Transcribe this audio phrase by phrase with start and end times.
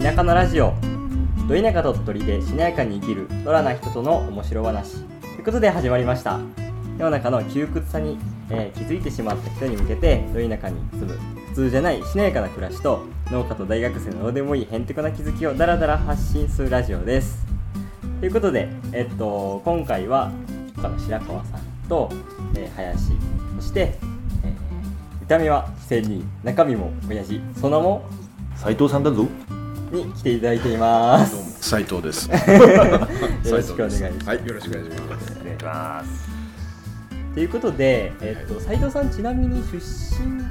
[0.00, 0.72] 田舎のラジオ
[1.46, 5.04] ど田舎鳥取でしなやかに生きるドラな人との面白話。
[5.20, 6.40] ということで始まりました。
[6.96, 8.18] 世の中の窮屈さに、
[8.48, 11.18] えー気づいてしまった人に向けてど田舎に住む
[11.50, 17.44] 普通じゃないしなやかな暮らしと農家と大学生のどうでもいいへんてこな気づきをダラダラ発信するラジオです。
[18.20, 20.32] ということで、えっと、今回は
[20.76, 21.60] 白川さん
[21.90, 22.08] と、
[22.54, 23.12] えー林
[23.56, 23.98] そして、
[24.44, 28.02] えー見た目は仙人中身も親父その名も
[28.56, 29.26] 斉藤さんだぞ。
[29.90, 32.28] に来ていただいています斉藤です。
[32.30, 32.36] よ
[33.56, 35.32] ろしくお願いしますはい、よろしくお願いします。
[35.40, 36.30] お願いします
[37.34, 39.80] ということで、えっと斉藤さんちなみに出身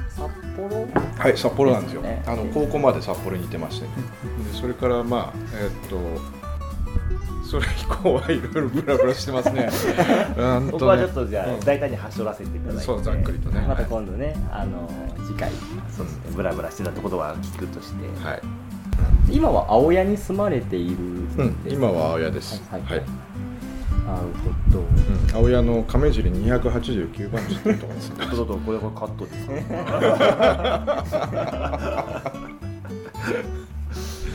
[0.08, 0.88] 札幌？
[1.18, 2.02] はい、札幌なんですよ。
[2.26, 3.92] あの高校まで札幌にいてまして、ね、
[4.52, 5.98] でそれからまあえっと
[7.46, 9.68] それ以降はいろいろブラブラしてますね。
[10.38, 13.64] うんとね僕はちょっとじゃあ、うん大胆に端折らせていただいてそうざっくりとね。
[13.68, 14.88] また今度ねあの
[15.26, 15.50] 次回
[15.94, 18.40] そうですねブラブラしてたところは聞くとして、はい。
[19.30, 21.26] 今は青谷に住まれているん
[21.62, 22.62] ですうん、今は青谷です。
[22.70, 23.04] はい、はい。
[24.06, 24.22] なる
[24.68, 28.26] ほどうん、青谷の亀尻289番地ってところですね。
[28.26, 29.46] どうぞこれこれカットです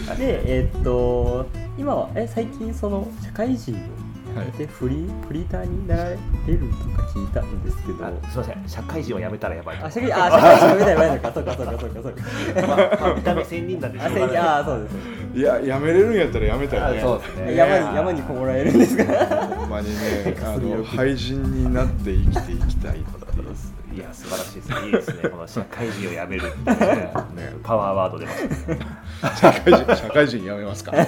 [0.05, 1.45] か でえっと
[1.77, 4.04] 今はえ最近その社会人。
[4.57, 6.25] でフリーフリーターになられると
[7.01, 8.05] か聞いたんですけど。
[8.05, 8.63] あすいません。
[8.67, 11.31] 社会人を辞めたらやばいあ社会あ社会人みたいなのか。
[11.33, 12.67] そうかそうかそうかそうか。
[12.67, 14.95] まあまあ見た目仙人なんでしょあそうです。
[15.37, 16.99] いや、やめれるんやったらやめたらね。
[16.99, 17.55] あそうですね。
[17.55, 19.03] 山に山にこもらえるんですか？
[19.47, 23.45] ほんまにね、あの廃人になって生きていきたいっていう。
[23.93, 24.69] いや素晴らしいです。
[24.71, 25.29] ねいいですね。
[25.29, 26.79] この社会人を辞めるっていう
[27.35, 27.53] ね。
[27.63, 28.79] パワーワード出ましたね
[29.37, 30.91] 社会人社会人辞めますか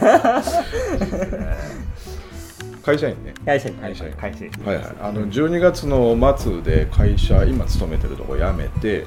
[2.88, 3.34] 会社員ね。
[3.46, 4.14] 会社に会社員。
[4.14, 4.52] 会社員。
[4.66, 4.86] はいはい。
[5.02, 9.06] あの12月の末で会社今勤めてるとこ辞めて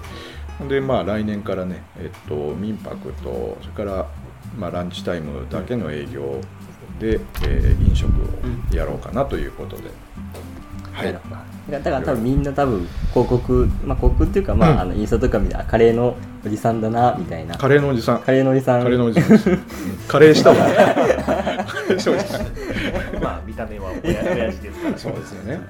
[0.68, 4.06] でまあ来年からねえっと民泊とそれから
[4.58, 6.42] まあランチタイムだけの営業
[6.98, 9.84] で、えー飲食をやろうかなということで、
[10.92, 11.12] はい。
[11.70, 14.80] だから多分みんな多分広告まあ広告っていうかまあ,、うん。
[14.80, 16.14] あのインスタとか見てあカレーの
[16.44, 17.56] おじさんだなみたいな。
[17.56, 18.20] カレーのおじさん。
[18.20, 18.82] カレーのおじさん。
[18.82, 19.38] カレーのおじさん
[20.06, 20.58] カレーしたも
[21.70, 24.98] んカレーしたおじさんまあ見た目は親親父ですから。
[24.98, 25.60] そうですよね。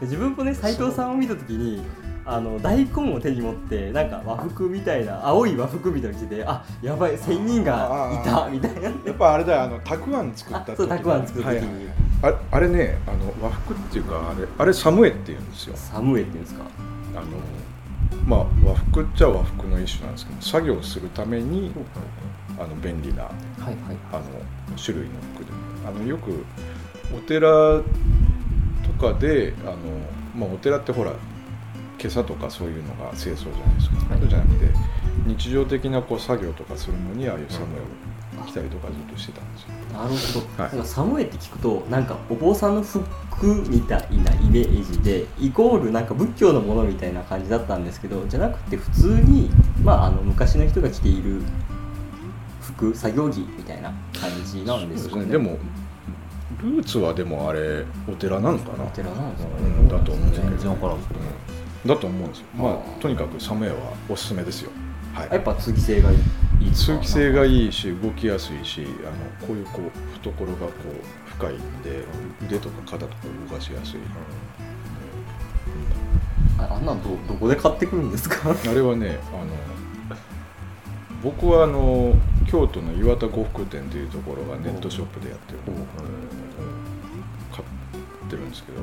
[0.00, 1.82] 自分もね斉藤さんを見た時に
[2.24, 8.80] あの大根を手に持ってなんか和服みたいな青い和服みたいなの着てあやばい仙人がいたみたいな。
[8.82, 12.34] やっぱあれだよあのたくあん作った時あそうたくあん作る時に、はいはい。
[12.34, 15.76] ああれねあの和服っていうかあれあれサムエっていうんですよ。
[15.76, 16.64] サムエっていうんですか？
[17.14, 17.26] あの
[18.26, 21.72] まあ和服っちゃ和服の一種なんですけど作業するために
[22.58, 23.76] あの便利なはいはい。
[24.12, 24.22] あの
[24.76, 25.14] 種類の
[25.88, 26.44] あのよく
[27.16, 27.84] お寺と
[29.00, 29.76] かであの、
[30.36, 31.12] まあ、お寺ってほら
[32.00, 34.20] 今朝とかそういうのが清掃じゃないですか、はい。
[34.20, 34.66] そうじゃなくて
[35.26, 39.68] 日常的なこう作業とかするのにああいうサムエを着たりとかずっとしてたんですよ。
[39.92, 40.72] なるほど、はい。
[40.72, 49.50] なんかサムエって聞くとなんかお坊さんの服みたいなイメージでイコールなんか仏教のものみたいな感じだったんですけどじゃなくて普通に、
[49.82, 51.42] まあ、あの昔の人が着ている
[52.60, 55.22] 服作業着みたいな感じなんですかね。
[55.22, 55.58] そうでも
[56.62, 58.84] ルーツはでもあれお寺なのかな？
[58.84, 60.50] お寺なんですかね、うんだと思うんですけど。
[60.52, 61.16] 全然わからんですね
[61.86, 62.46] だと思うんですよ。
[62.56, 63.76] まああとにかくサムエは
[64.08, 64.70] おすすめですよ。
[65.14, 65.28] はい。
[65.30, 66.18] やっぱ通気性がいい。
[66.72, 68.86] 通気性がいいし動きやすいしあ
[69.42, 72.04] のこういうこう懐がこう深いんで
[72.44, 73.14] 腕とか肩とか
[73.48, 74.00] 動かしやすい、
[76.58, 78.50] ああんなんどどこで買ってくるんですか？
[78.68, 79.46] あれはねあの
[81.22, 82.14] 僕はあの
[82.48, 85.86] 京都の岩田呉服店というところがネットショップでやってるのを
[87.52, 88.82] 買ってるんですけど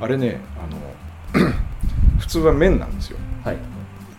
[0.00, 1.50] あれねあの
[2.18, 3.18] 普通は綿なんですよ。
[3.44, 3.58] はい。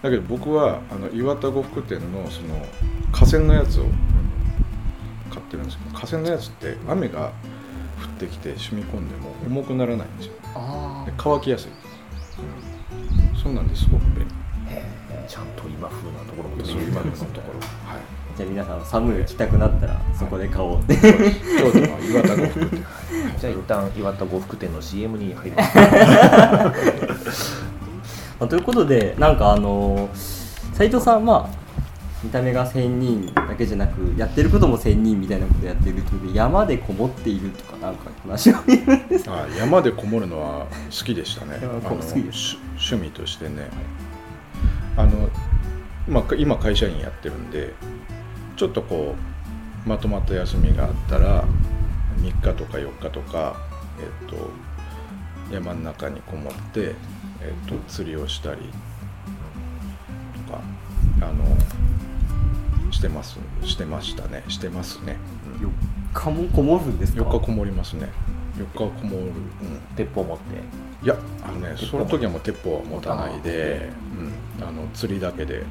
[0.01, 2.65] だけど僕はあの岩田呉服店のその
[3.11, 3.85] 河川のやつを
[5.29, 7.31] 買ってるんですけど河川のやつって雨が
[8.03, 10.33] 降ってきて染み込んでも重くならないんですよ。
[10.53, 11.71] あで乾きやすい、
[13.41, 14.44] そうなんですごく便利
[15.27, 17.59] ちゃんと今風なところもそういう今のところ。
[17.59, 18.01] はい。
[18.37, 20.79] じゃあ皆さんサムエ着たくなったらそこで買おう。
[20.79, 22.85] って、京都の岩田呉服店。
[23.39, 25.77] じゃあ一旦岩田呉服店の CM に入ります。
[28.39, 30.09] ま あということでなんかあの
[30.73, 31.65] 斉藤さんまあ
[32.25, 41.59] 見た目が仙人だけじゃなくやってることも仙人みたいなことやってるので山でこもっているとかなんか話を見るんですあ山でこもるのは好きでしたね。
[41.61, 43.69] 山あの好きで趣味としてね
[44.97, 45.29] あの、
[46.07, 47.73] まあ、今会社員やってるんで
[48.55, 49.15] ちょっとこ
[49.85, 51.45] うまとまった休みがあったら
[52.19, 53.55] 3日とか4日とか、
[53.99, 54.49] えっと、
[55.53, 56.95] 山の中にこもって、
[57.41, 58.61] えっと、釣りをしたり
[60.47, 60.61] とか
[61.21, 61.45] あの
[62.91, 64.43] してますしてましたね。
[64.47, 65.17] してますね、
[65.59, 65.69] 4
[66.13, 68.09] 日もこもるんですうん、か？4日こもりますね。
[68.57, 69.31] 4日こもる、うん、
[69.95, 70.43] 鉄砲持って
[71.05, 73.91] いやあのねその時はもう鉄砲は持たないで、
[74.59, 75.63] うん、あの釣りだけで。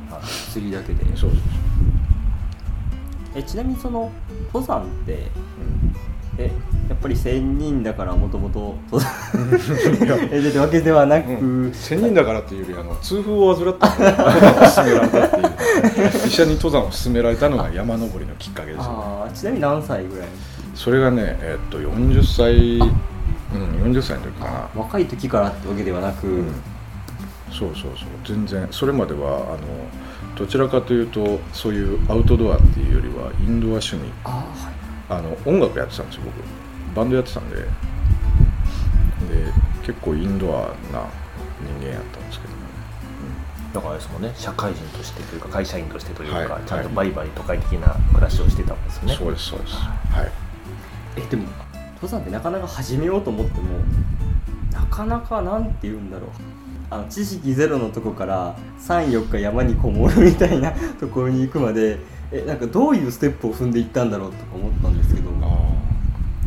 [0.52, 1.04] 釣りだけで。
[1.16, 1.40] そうそう
[3.34, 4.12] えちなみにその
[4.52, 5.26] 登山って
[6.38, 6.52] え
[6.88, 10.28] やっぱり1000人だからもともと 登山。
[10.30, 14.12] えでわけではなく、うん、1000人だからっていうよりあの痛風を患ったので
[14.72, 15.44] 勧められたっていう。
[16.28, 18.82] 医者に登山を勧められたのが山登りのきっかけですよ。
[18.82, 20.28] ねああちなみに何歳ぐらい
[20.76, 22.78] それがねえっと40歳
[23.54, 24.68] うん40歳の時かな。
[24.74, 26.52] 若い時からってわけではなく、うん。
[27.50, 28.08] そうそうそう。
[28.24, 28.66] 全然。
[28.70, 34.10] それまではあのどちらかというとそういうアウトドアっていうよりはインドア趣味。
[34.24, 34.30] あ
[35.08, 35.20] あはい。
[35.20, 36.96] あの音楽やってたんですよ僕。
[36.96, 37.56] バンドやってたんで。
[37.56, 37.64] で
[39.86, 41.06] 結構インドアな
[41.60, 42.54] 人間やったんですけど。
[42.54, 42.60] ね、
[43.72, 44.32] だからですもんね。
[44.34, 46.62] 社会人としてというか会社員としてというか、はい。
[46.66, 49.14] ちゃんとバリバリ都会的な暮らしをしてたんですようんね。
[49.16, 49.74] そうですそうです。
[49.76, 50.32] はい。
[51.16, 51.46] えでも
[52.04, 53.78] 登山ってなかなか始めようと思っても
[54.72, 56.30] なかなかなんて言うんだろう。
[56.90, 61.98] あの知識ゼロのとこから34日山にこもるみたいな ところに行くまで
[62.30, 65.30] えなんかどういうステップを踏んでいったんだろうとか思ったんですけど。
[65.40, 65.44] あ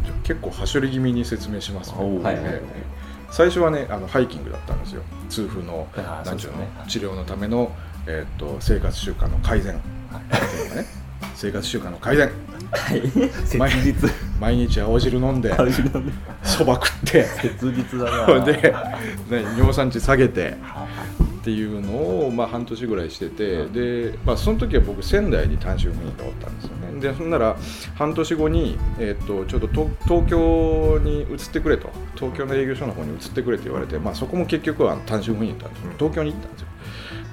[0.03, 0.05] ー。
[0.05, 2.53] じゃあ結構はしょり気味に説明しますね、おーはいはいはい。
[2.53, 2.97] ええ
[3.29, 5.01] 最初はねあのハイキングだったんですよ。
[5.27, 6.57] 痛風のあーなんちゅうの？
[6.87, 7.71] 治療のための、
[8.05, 9.75] えーっと生活習慣の改善。
[9.75, 10.85] ってい
[11.35, 12.29] 生活習慣の改善
[12.71, 13.01] はい。
[13.45, 14.09] 切毎実
[14.39, 15.51] 毎日青汁飲んで
[16.43, 18.45] そば食って切実だそな。
[18.45, 18.71] れで、
[19.29, 20.87] ね、尿酸値下げてはい
[21.47, 26.99] っていうのを、まあ、半年ぐらいしててで、まあ、その時は僕仙台に単身赴任でおったんですよね。
[26.99, 27.55] でそんなら
[27.95, 31.89] 半年後に、えー、とちょっと東東京に移ってくれと。
[32.15, 35.91] 東京の営業所の方に移ってくれって言われて、まあ、そこも結局は単身赴任だったんですよ。
[35.97, 36.67] 東京に行ったんですよ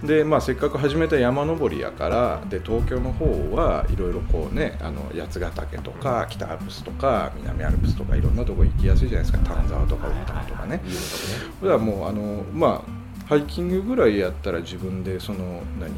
[0.05, 3.25] で、まあ、せっかく始めた山登りやからで東京の方
[3.55, 9.55] はいろいろこうねあの八ヶ岳とか北アルプスとか南アルプスとかいろんなとこ行きやすいじゃないですか。
[9.55, 10.81] 丹沢とか大谷とかね。
[10.85, 15.91] いいのそれはもうあのまあハイキングぐらいやったら自分でその何？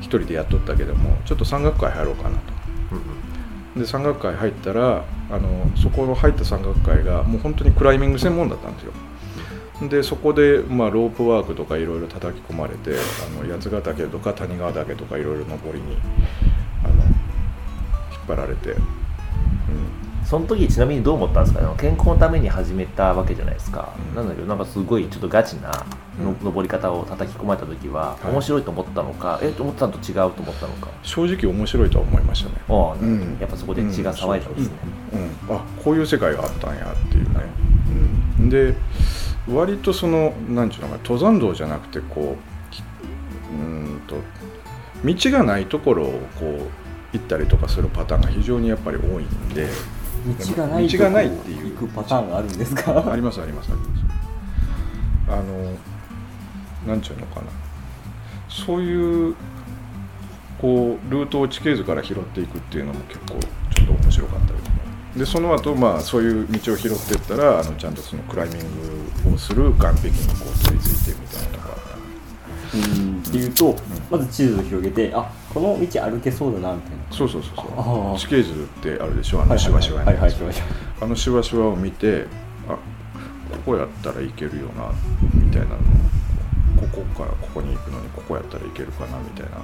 [0.00, 2.36] 一人でやっとったけどもちょっと山岳会入ろうかな
[3.74, 3.80] と。
[3.80, 8.92] で山岳会入ったらあのそこの入った山岳会がもう本当にクライミング専門だったんですよ
[9.88, 15.96] でそこで、まあ、ロープワークとかいろいろ叩き込まれてあの八ヶ岳とか谷川岳とかいろいろ登りに
[16.84, 17.12] あの引っ
[18.28, 18.80] 張られて、うん、
[20.24, 21.62] その時ちなみにどう思ったんですか？
[21.62, 24.14] ね健康のために始めたわけじゃないですか、うん。
[24.14, 25.70] なんだけどなんかすごいちょっとガチな
[26.22, 26.44] の、うん。
[26.44, 28.32] 登り方を叩き込まれた時ははい。
[28.32, 30.88] 面白いと思ったのか、え思ったのと違うと思ったのか？
[31.02, 32.56] 正直面白いとは思いましたね。
[32.68, 33.38] ああ、うん。
[33.40, 34.74] やっぱそこで血が騒いだんですね、
[35.48, 37.30] うん、あこういう世界があったんやっていうね、
[38.40, 38.74] うん、で
[39.52, 44.16] 割とそのなんちゅうのかな登山道じゃなくてこうきうーんと
[45.04, 49.68] 道がないところをこう行ったりとかするパターンが非常にやっぱり多いんで
[50.46, 51.74] 道がないと道がないっていう。
[51.74, 53.10] 行くパターンがあるんですか？
[53.10, 54.02] ありますありますあります。
[55.28, 55.76] あの
[56.86, 57.46] なんちゅうのかな。
[58.48, 59.34] そういう
[60.60, 63.26] こうルートを地形図から拾っていくっていうのも結構
[63.74, 64.58] ちょっと面白かったり
[65.16, 68.58] でその後まあそういう道を拾っていったらあのちゃんとそのクライミン
[69.28, 71.70] グをする岸壁にこう取り付いてみたいなのが
[72.72, 73.20] うん。
[73.20, 73.76] っていうと、
[74.10, 76.96] まず地図を広げてあこの道歩けそうだなみたいな。
[77.10, 78.14] そうそうそうあそう。
[78.14, 79.42] あ地形図ってあるでしょ？
[79.42, 80.66] あのシワシワはいはいはいシワシワ。
[81.02, 82.26] あのシワシワを見て
[82.68, 82.78] あこ
[83.66, 84.92] こやったらいけるよな
[85.34, 85.78] みたいなのを
[86.88, 89.58] ここからここに行くのにここやったらいけるかなみたいな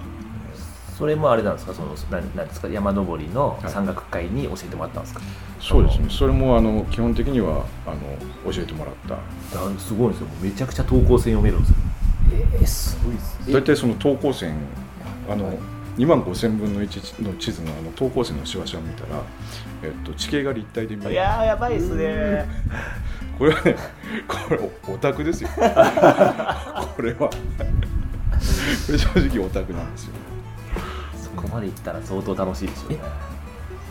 [0.97, 1.75] それもあれなんですか？
[1.75, 2.69] そのなんなんですか？
[2.69, 3.71] 山登りのはい。
[3.71, 5.21] 山岳会に教えてもらったんですか、
[5.61, 6.07] そうですね。
[6.11, 9.15] それもあの基本的にはあの教えてもらった。
[9.17, 9.21] だ
[9.79, 10.27] すごいんですよ。
[10.41, 11.77] めちゃくちゃ投稿線読めるんですよ。
[12.33, 13.53] えー、すごいです。
[13.53, 14.57] 大体その等高線
[15.31, 15.53] あの
[15.99, 19.23] 2万5000分の1の地図のあの等高線のシワシワ見たら、
[19.83, 21.13] えっと、地形が立体で見える。
[21.13, 22.47] いやーやばいっすね。
[23.39, 23.77] これはね
[24.27, 24.59] これ
[24.95, 25.49] オタクですよ。
[25.57, 25.63] こ
[27.03, 27.31] れは。
[28.87, 30.13] 正直オタクなんですよ。
[30.15, 30.36] そ
[31.37, 32.99] こまで行ったら相当楽しいでしょうね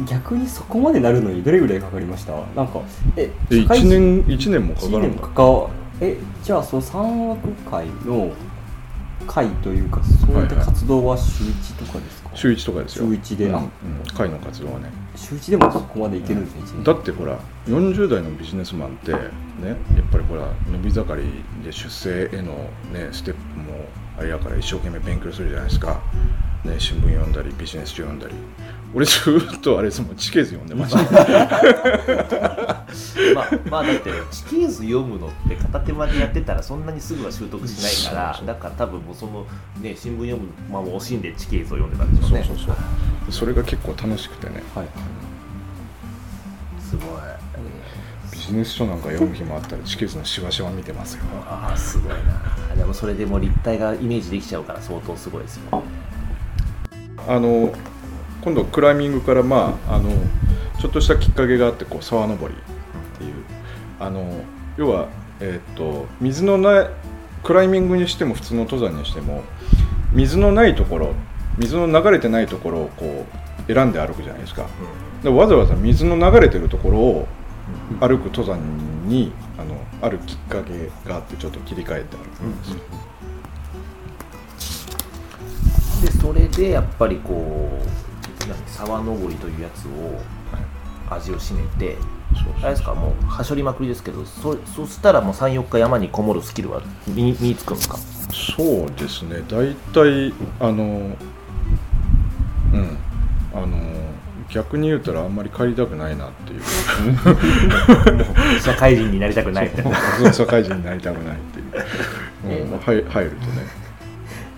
[0.06, 2.34] 逆にそこまでなるのにどれぐらいかかりました？
[2.56, 2.82] なんか
[3.16, 3.90] えで1社会人
[4.26, 5.18] 年一年もかか1らんか。
[5.18, 5.70] 年かか
[6.02, 8.32] えじゃあその山岳会の
[9.26, 13.06] 会というかそういった活動は週1とかですか、週1とかですよ。
[13.08, 13.46] 週一で。
[13.46, 13.68] うんあうん。
[14.14, 14.92] 会の活動はね。
[15.16, 19.20] 週1でもそこまでいけるんですね、一年だってほら40代のビジネスマンってね
[19.70, 19.78] やっ
[20.12, 22.52] ぱりほら伸び盛りで出世への
[22.92, 23.86] ねステップも
[24.20, 26.02] あれやから一生懸命勉強するじゃないですか、
[26.66, 28.34] ね、新聞読んだりビジネス書読んだり。
[28.94, 30.16] 俺ずーっとあれですもん。
[30.16, 31.00] 地形図読んでました。
[33.36, 39.46] まあまあだって地形図読むのって片手間でやってたらそんなにすぐは習得しないからだから多分もうその
[39.82, 42.46] ね新聞読む間も惜しんで地形図を読んでたんでしょうね。
[42.48, 43.32] そうそうそう。
[43.32, 44.64] それが結構楽しくてね。
[44.74, 44.88] はい。
[46.80, 47.06] すごい。
[48.32, 51.24] ビジネス書なんか読む日もあったら地形図のしわしわ見てますよ。
[51.48, 52.76] ああすごいな。
[52.76, 56.05] でもそれでもう立体がイメージできちゃうから相当すごいですよね
[57.28, 57.74] あの
[58.42, 60.10] 今度クライミングからまああの
[60.80, 63.34] ちょっとしたきっかけがあってこう沢登りっていう。
[64.00, 64.44] あの
[64.78, 65.08] 要は
[65.40, 66.88] えーっと水のない
[67.44, 69.44] クライミングにしても普通の登山にしても
[70.12, 71.14] 水のないところ
[71.58, 73.26] 水の流れてないところをこ
[73.68, 74.66] う選んで歩くじゃないですか。
[75.24, 77.28] でわざわざ水の流れてるところを
[78.02, 78.60] 歩く登山
[79.08, 82.80] にあのあるきっかけがあってちょっと切り替えて歩くんですよ、
[86.26, 90.20] それでやっぱりこう何沢登りというやつを
[91.14, 91.98] 味を占めて
[92.62, 97.98] あれですかもうはしょりまくりですけどそそしたらもう34日山にこもるスキルは身に身につくんですか？
[98.58, 99.44] そうですね。
[99.48, 101.16] 大体あの
[102.74, 102.98] うん。
[103.54, 103.78] あの
[104.50, 106.62] 逆に言うたらあんまり帰りたくないなっていう。
[108.62, 109.72] 社会人になりたくない。
[109.76, 109.92] みたい
[110.24, 111.66] な社会人になりたくないっていう、
[112.50, 113.52] えうん、入入るとね。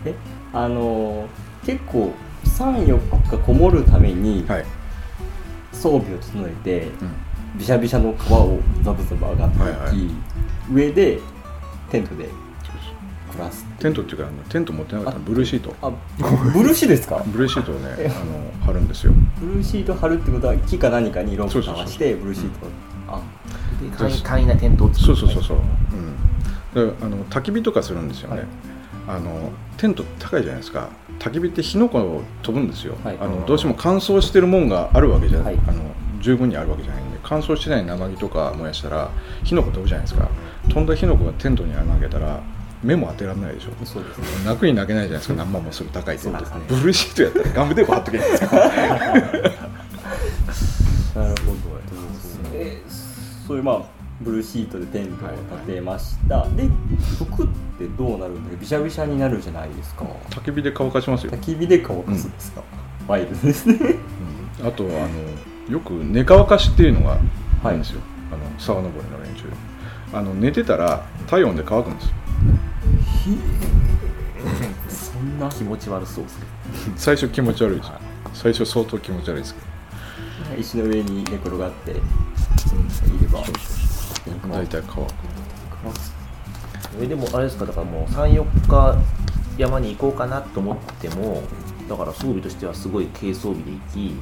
[0.05, 0.15] え
[0.53, 2.13] あのー結構
[2.45, 4.65] 34日こもるためにはい、
[5.73, 7.11] 装備を整えて、うん。
[7.57, 9.93] びしゃびしゃの川をザブザブ上がっていき、はいはい。
[10.71, 11.19] 上で
[11.89, 12.29] テントで
[13.31, 15.73] 暮らすテントっていうかあのテント持ってなかったらブルーシート。
[15.81, 15.91] あ
[16.53, 17.23] ブルーシートですか？
[17.25, 19.13] ブルーシートをねあの貼るんですよ。
[19.39, 22.21] ブルーシート貼るってことは木か何かにロープを回してそうそうそう。
[22.21, 22.69] ブルーシートを
[23.07, 23.21] あ
[23.81, 25.15] で簡易簡易なテントを作る。
[25.15, 28.47] そうそうそうそう、うん、だからあの焚き火とかするんですよね、はい
[29.07, 30.89] あのテント高いじゃないですか。
[31.19, 33.17] 焚き火って火の粉を飛ぶんですよ、はい。
[33.19, 35.65] あのどうしても乾燥してるもんがあるわけじゃない、はい。
[35.67, 35.83] あの
[36.21, 37.17] 十分にあるわけじゃないんで。
[37.23, 39.09] 乾燥してない生木とか燃やしたら
[39.43, 40.29] 火の粉飛ぶじゃないですか。
[40.69, 42.41] 飛んだ火の粉がテントに穴開けたら
[42.83, 43.71] 目も当てられないでしょ。
[43.85, 44.25] そうですね。
[44.45, 45.35] 泣くに泣けないじゃないですか。
[45.35, 46.47] 何万もする高いテント、ね。
[46.67, 48.55] ブルーシートやったらガムテープ貼っとけばいですか
[51.19, 51.77] なるほど。
[52.53, 52.81] え
[53.47, 56.69] そういうまあブルーシートでテントを立てました、で
[57.17, 57.47] 服っ
[57.77, 60.05] てどうなるんだびしゃびしゃになるじゃないですか。
[60.29, 61.31] 焚き火で乾かしますよ。
[61.33, 62.63] 焚き火で乾かすんですか、
[63.07, 63.95] ワイルドですね。
[64.63, 67.19] あとあのよく寝乾かしっていうのが
[67.63, 69.43] あるんですよ、あの沢登りの連中。
[70.13, 72.15] あの寝てたら体温で乾くんですよ。
[74.87, 76.45] そんな気持ち悪そうですね。
[76.95, 77.87] 最初気持ち悪いです。
[77.87, 77.93] よ
[78.33, 79.67] 最初相当気持ち悪いですけど。
[80.59, 81.99] 石の上に寝転がって、いれ
[83.27, 83.43] ば
[84.55, 85.11] 大体乾く
[87.01, 88.97] えでもあれですかだからもう34日
[89.57, 91.43] 山に行こうかなと思っても
[91.89, 93.79] だから装備としてはすごい軽装備で行
[94.11, 94.15] き。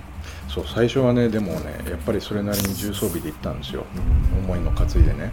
[0.47, 3.85] そう最初はねでもねやっぱりそれなりに重装備で行ったんですよ。
[4.45, 5.31] 重いの担いでね。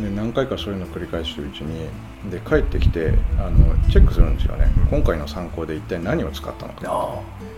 [0.00, 1.88] で何回かそういうのを繰り返してるうちに
[2.30, 4.68] で帰ってきてあのチェックするんですよね。
[4.90, 6.80] 今回の参考で一体何を使ったのか。
[6.84, 7.54] あ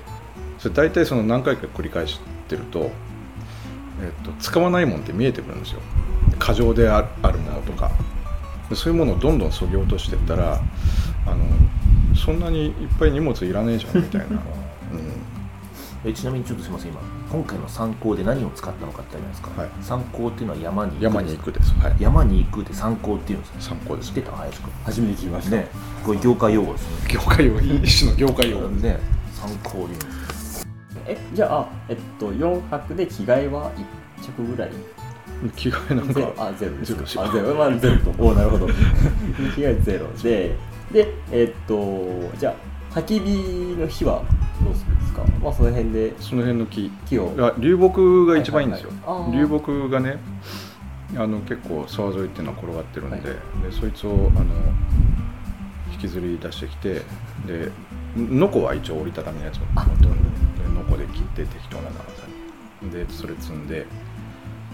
[0.58, 5.80] それ大体その何回か繰り返してると、えっと、使わないもんって見えてくるんですよ
[6.38, 7.90] 過剰でああるものとか
[8.68, 10.60] でそういうものをどんどんそぎ落としていったら
[11.26, 11.44] あの
[12.16, 14.26] そんなにいっぱい荷物いらねえじゃんみたいな、
[14.92, 17.00] うん、えちなみにちょっとすみません今
[17.30, 19.70] 今回の参考で何を使ったのかってあるじゃないですか、はい。
[19.82, 21.74] 参考っていうのは山に行く山に行くです。
[21.74, 21.96] はい。
[21.98, 24.32] 山に行くって参考っていうんですね参考です知ってた？
[24.32, 25.68] 林くん初めて聞きました、ね。
[26.04, 27.12] これ業界用語ですね。
[27.12, 28.98] 業界用一種の業界用ね。
[29.34, 29.76] 参考で。
[29.78, 30.66] 言うんです
[31.06, 33.70] えじゃあえっと4泊で着替えは
[34.20, 34.70] 1着ぐらい？
[35.56, 36.94] 着替えなんかあゼロです。
[37.20, 37.54] あゼロ。
[37.54, 38.22] まあゼロと。
[38.22, 38.66] おなるほど。
[39.54, 40.06] 着替えゼロ。
[40.22, 40.56] で
[40.92, 42.54] でえっとじゃ
[42.94, 44.22] あ焚き火の火は
[44.64, 45.22] どうするんですか？
[45.42, 46.14] まあその辺で。
[46.20, 46.90] その辺の木。
[47.06, 47.32] 木を。
[47.38, 49.38] あ流木が一番いいんですよ、はいはいはい。
[49.38, 50.18] 流木がね
[51.16, 53.32] あの結構沢沿いっていうのは転がってるんで,、はいで
[53.72, 54.46] そいつをあの
[55.92, 56.94] 引きずり出してきて
[57.46, 57.70] で
[58.16, 60.18] ノコは一応折りたたみのやつを持ってるんで。
[60.18, 62.26] でノコで切って適当な長さ
[62.82, 62.90] に。
[62.90, 63.86] でそれ積んでで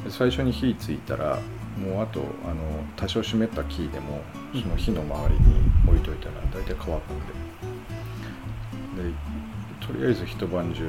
[0.08, 1.38] 最初に火ついたら
[1.78, 2.62] もうあとあの
[2.96, 4.20] 多少湿った木でも
[4.52, 7.18] その火の周りに置いといたら大体乾くん
[8.96, 9.02] で。
[9.02, 9.14] で
[9.80, 10.84] とりあえず一晩中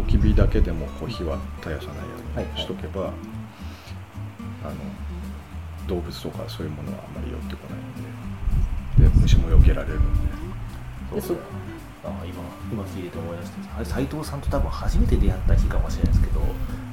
[0.00, 2.02] 置き火だけでもこう火は絶やさないよ
[2.34, 2.44] はい。
[2.44, 3.12] うにしとけば、
[4.64, 4.74] あの
[5.86, 9.08] 動物とかそういうものはあまり寄ってこないんで。
[9.08, 10.12] で虫も避けられるん
[11.10, 11.14] で。
[11.14, 11.34] でそ
[12.04, 16.40] あ今今聞いてて思い出したあれ斉藤さんと多分初めて出会った日かもしれないですけど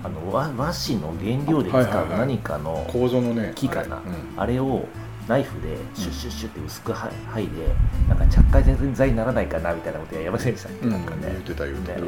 [0.04, 4.02] あの和和紙の原料で使う何かの構造のね木かな、
[4.38, 4.60] あれ。
[4.60, 4.86] を
[5.30, 7.68] ナイフでシュッシュッシュッって薄くは剥いで
[8.08, 11.22] なんか着火剤にならないかなみたいなことやりませんでしたっけ、うんなんかね。
[11.22, 12.02] 言ってた言ってた。
[12.02, 12.08] ね。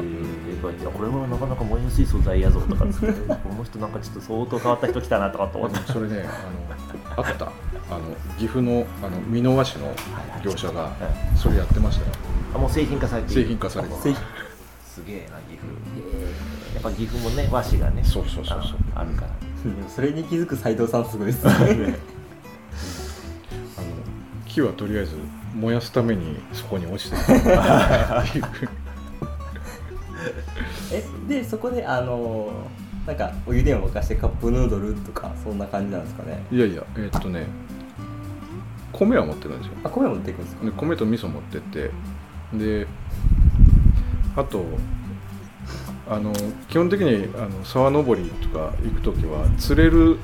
[0.92, 3.06] これはなかなか燃えやすい素材やぞとかつって。
[3.30, 6.26] この人なんかちょっと相当変わった人来たなとかと思ってそれね
[7.16, 7.44] あのあった。
[7.44, 7.52] あの
[8.38, 9.94] 岐阜のあの美濃和紙の
[10.42, 10.90] 業者が
[11.36, 12.12] それやってましたよ。
[12.56, 15.66] あもう製品化されて製品化されてすげえな岐阜。
[15.68, 15.71] や
[16.88, 18.78] っぱ岐阜もね和紙がねそうそうそうそう。
[18.94, 19.28] ああるから。
[19.88, 21.50] それに気づく斉藤さんすごいですね。
[21.52, 21.58] あ
[23.80, 23.86] の
[24.46, 25.16] 木はとりあえず
[25.54, 27.22] 燃やすためにそこに落ちてる。
[30.92, 32.52] えでそこであの
[33.06, 36.44] なんかお湯でも沸かしてカップヌードルとかそんな感じなんですかね？
[36.50, 37.46] いやいやえーっとね
[38.92, 39.72] 米は持ってるんですよ。
[39.84, 40.64] あ米持っていくんですか？
[40.64, 41.90] で米と味噌持ってって。
[42.52, 42.86] で
[44.36, 44.64] あと
[46.08, 46.32] あの
[46.68, 50.18] 基本的にあの沢登りとか行く時は釣れる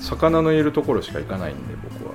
[0.00, 2.14] 魚のいるところしか行かないんで僕は、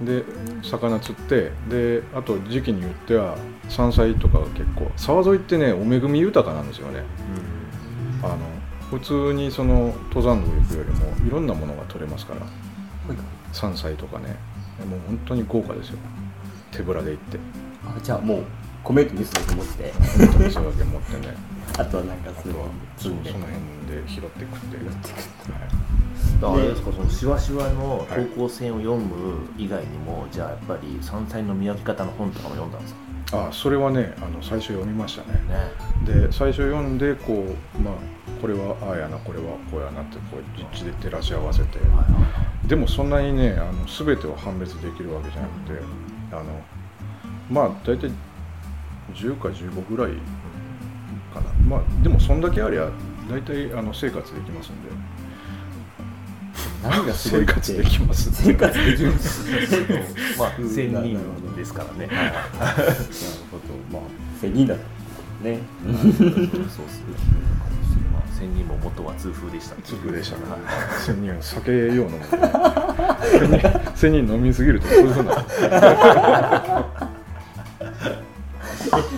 [0.00, 0.24] うん、で
[0.62, 3.36] 魚釣ってであと時期によっては
[3.68, 7.02] 山菜とかが結構沢沿いってねお恵み豊かなんですよね。
[8.22, 8.38] あの
[8.90, 12.40] 普通にその登山道行くよりもいろんなものが取れますから。
[13.52, 14.36] 山菜とかね。
[14.84, 15.98] もう本当に豪華ですよ。
[16.70, 17.38] 手ぶらで行って。
[17.86, 18.44] あじゃあもう
[18.86, 19.92] 米と味噌だけ持って。
[19.92, 21.34] 本当にそれだけ持ってね。
[21.78, 22.66] あとはなんかあそのとは
[22.96, 23.34] その辺
[23.90, 24.76] で拾っていくって。
[24.76, 24.94] いう、はい。
[26.40, 33.48] だからあれですかそのしわしわのはい投稿線を読む以外にも、じゃあやっぱり山菜の見分け方の本とかも読んだんですか？
[33.48, 35.40] あそれはねあの最初読みましたね。
[36.06, 36.22] ね。
[36.28, 37.44] で最初読んでこ
[37.76, 37.94] うまあ
[38.40, 41.80] これはああやなこれはこうやなってこう実地で照らし合わせて。
[42.68, 45.80] でもそんなにねあの全てを判別できるわけじゃなくて
[46.32, 46.44] あの
[47.50, 48.10] まあ大体
[49.14, 50.12] 10か15ぐらい
[51.32, 51.46] かな。
[51.68, 52.90] まあでもそんだけありゃ
[53.30, 54.90] 大体あの生活できますんで。
[56.82, 59.12] 何がすごい生活できます生活できる
[60.38, 62.06] まあうん千なるほ人どですからね。
[62.06, 62.34] なる
[63.50, 63.74] ほど。
[63.90, 64.02] まあ。
[64.40, 64.80] 1000人だと
[65.42, 65.60] ね。
[65.82, 66.02] そうで
[66.92, 67.06] すね。
[68.12, 70.42] まあ千人も元は痛風でした痛風でしたね。
[71.04, 72.20] 千人は酒よう飲む
[73.96, 75.44] 千人飲みすぎるとそういうふうな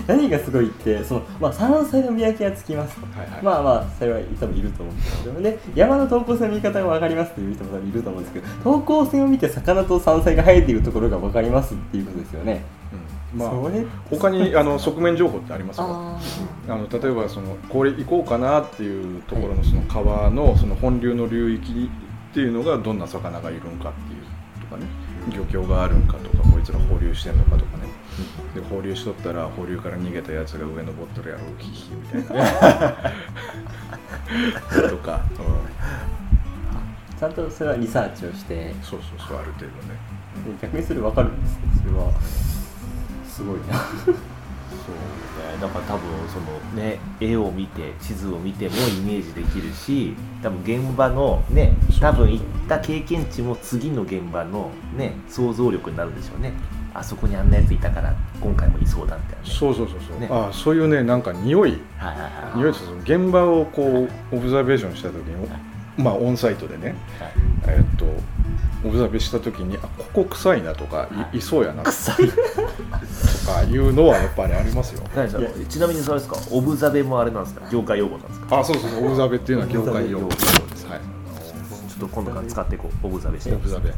[0.07, 3.43] 何がすごいってその、まあ、山菜の見分けがつきますと、はいはい。
[3.43, 5.41] まあまあそれは多分いると思うんですけど。
[5.41, 8.47] ね山の等高線の見方が分かりますっていう人も多分いると思うんですけど。
[8.65, 12.65] 等高線を見て魚と山菜が生えているところが分かりますっていうことですよね、
[13.35, 13.39] うん。
[13.39, 15.87] まあそれ他にあの側面情報ってありますか？
[15.89, 16.19] あ
[16.69, 21.91] あの例えばそのこれ行こうかなっていうところのその川のその本流の流域
[22.31, 24.87] っていうのがどんな魚がいるんかっていうとかね。
[25.29, 27.85] 漁協があるんかとかこいつら放流してんのかとかね
[28.55, 32.45] で放流しとったら放流から逃げたやつが上登っとるやろうヒヒみたいな。
[34.91, 35.21] とか、
[37.19, 38.71] ちゃんとそれはリサーチをして。
[38.71, 39.99] うん、そうそうそうある程度ね。
[40.63, 42.13] 逆にそれ分かるんですねそれは
[43.27, 43.79] すごいな。
[44.05, 44.19] そうね。
[45.61, 56.53] だから多分そのね絵を見て地図を見てもイメージできるし多分現場のね多分行った経験値も次の現場のね想像力になるんでしょうね
[56.99, 59.51] あそこにあんなやついたから今回もいそうだみたいなね。
[59.51, 60.29] そうそうそうそう、ね。
[60.31, 61.79] あそういうねなんか匂い。
[61.97, 62.73] はいはいはい匂い。
[62.73, 65.49] とその現場をこうオブザベーションした時に
[65.97, 66.95] まあオンサイトでね
[67.65, 67.77] はい。
[67.77, 68.05] えっと
[68.85, 71.43] オブザベした時にあここ臭いなとかいい。
[71.43, 71.83] そうやな。
[71.83, 72.29] と臭い。
[72.29, 75.03] かいうのはやっぱりありますよ。
[75.69, 76.37] ちなみにそれですか？
[76.53, 77.67] オブザベもあれなんですか？
[77.71, 78.59] 業界用語なんですか？
[78.61, 79.07] あそうそうそう。
[79.07, 80.87] オブザベっていうのは業界用語です。
[80.87, 81.01] はい。
[81.89, 83.07] ちょっと今度から使っていこう。
[83.07, 83.53] オブザベして。
[83.53, 83.93] オブザベ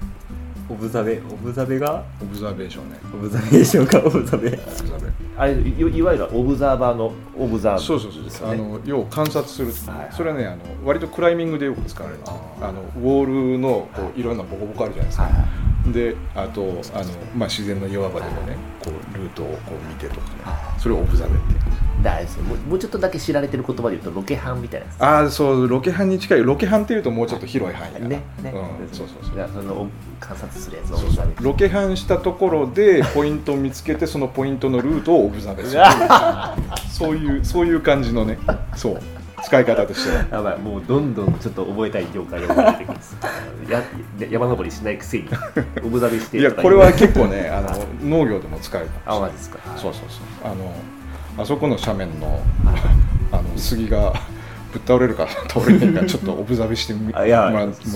[0.71, 2.05] オブザベオブザベが？
[2.23, 4.57] オブザベーションねオブザベーションかオブザベオブ
[4.89, 8.25] ザベあれいいわゆるオブザーバーのオブザーそうそうそう。
[8.25, 8.55] ですよね。
[8.55, 9.73] あの要観察する。
[9.93, 12.23] はいそれはねあの割とクライミングでよく使われる。
[12.27, 14.23] あのウォールのこうい。
[14.23, 15.39] ろんなボコボコあるじゃないですか、はいは
[15.89, 15.93] い。
[15.93, 16.63] であと
[16.95, 20.43] あの、まあ、自然の岩場でもねこうルートをこう見てとかね。
[20.45, 21.55] はそれをオブザベって
[22.03, 24.87] だからですねもうちょっとだけ知られてる言葉で言うとロケハンみたいな。
[24.99, 26.43] ああそうロケハンに近い。
[26.43, 28.09] ロケハンっていうともうちょっと広い範囲だな。
[28.09, 29.51] ねね、うん、そうそうそう。
[29.53, 35.83] その観察するやつそうそうロケハンしたところでポイントを見つけてそのポイントのルートをオブザベする。
[36.91, 38.39] そういうそういう感じのね。
[38.77, 39.01] そう。
[39.43, 40.25] 使い方としては。
[40.31, 42.99] やばいもうどんどんちょっと覚えたい業界が出てくる
[43.71, 43.83] や
[44.19, 45.29] で山登りしないくせに
[45.83, 49.59] オブザベしていやこれは結構ねあの農業でも使えるあマジですか。
[49.77, 50.53] そうそうそう。
[50.53, 50.73] あの
[51.39, 52.41] あそこの斜面の
[53.33, 54.13] あの杉が
[54.73, 57.13] ぶっ倒れるか倒れないかちょっとオブザベしてみ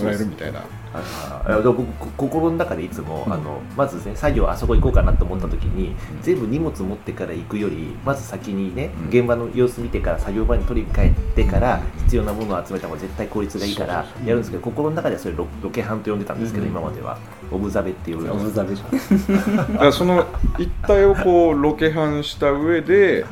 [0.03, 0.61] もらえるみたいな
[0.97, 3.33] ああでも僕こ心の中でいつも、うん。
[3.33, 6.21] あのまずね作業あそこ行こうかなと思った時に、うん。
[6.21, 9.07] 全部荷物持ってから行くよりまず先にね、うん。
[9.09, 16.71] 現場の様子見てから作業場に取りに帰ってから必要なものを集めた方が絶対効率がいいからやるんですけど心の中ではそれロロケハンと呼んでたんですけど、うん。
[16.71, 17.17] 今までは。
[17.51, 18.75] オブザベって呼ぶオブザベ
[19.91, 20.25] その
[20.57, 23.25] 一帯をこうロケハンした上で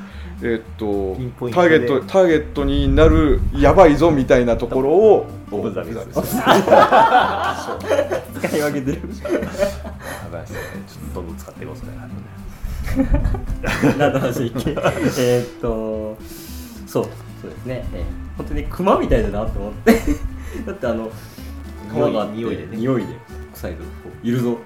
[0.44, 1.16] えっと
[1.52, 6.38] ターゲットターゲットになるやばいぞみたいなところをオブザベですそう使
[8.58, 9.02] い分けてるや
[10.32, 11.92] ばいですねちょっとどんどん使っていこうそれ
[13.98, 16.18] 何の話だっけえーっと
[16.88, 17.06] そう
[17.42, 18.04] そうですね、えー
[18.38, 20.00] 本当にクマみたいだなと思って。
[20.66, 21.12] だってあの
[21.92, 22.78] 川があって匂いでね。
[22.78, 23.14] 匂いで
[23.54, 23.84] 臭いと
[24.24, 24.58] いるぞ。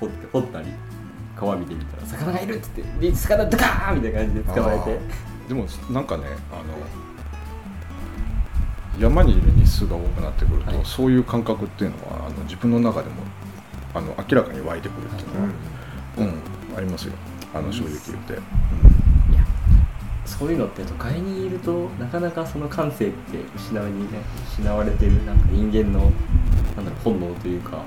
[0.00, 0.66] 掘って掘ったり
[1.36, 4.98] 川見てみたら魚がいるって言ってで魚ドカーンみたいな感じで捕まえて。
[5.48, 6.62] でもなんかねあの
[8.98, 10.84] 山にいる日数が多くなってくると、はい。
[10.84, 13.16] そういう感覚っていうのはあの自分の中でも
[13.94, 15.48] あの明らかに湧いてくるっていうのは、
[16.18, 16.52] うん。
[16.76, 17.14] ありますよ。
[17.54, 19.44] あの正直言って、いや
[20.24, 26.10] そういうのって都会にいるとなかなかその感性って失われにね失われてるなんか人間の
[26.76, 27.84] なんだろう本能というか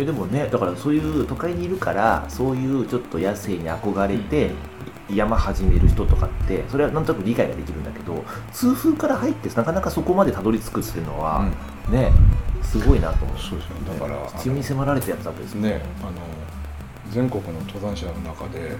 [0.00, 4.50] えでもねだからそういう都会にいるからそういうちょっと野生に憧れて、
[5.14, 11.48] 山始める人とかってそれはなんとなく理解ができるんだけど痛風から入ってなかなかそこまでたどり着くっていうのは、
[11.90, 12.12] ね
[12.62, 13.38] すごいなと思う。
[13.38, 16.12] そうですだから必要に迫られたやったですよねあの
[17.10, 18.76] 全国の登山者の中で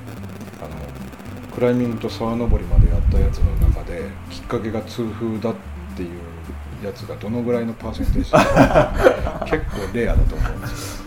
[0.61, 5.54] あのクライミングと沢登りまでやったやつの中できっかけが痛風だっ
[5.96, 10.99] ていうやつがどのぐらいのパーセンテージか 結構レアだと思うんですよ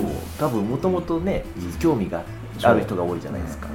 [0.00, 0.10] そう。
[0.38, 1.44] 多分もともとね
[1.78, 2.24] 興味が
[2.62, 3.70] ある人が多いじゃないですか、い